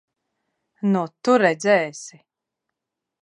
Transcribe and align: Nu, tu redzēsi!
Nu, 0.95 1.03
tu 1.27 1.35
redzēsi! 1.43 2.21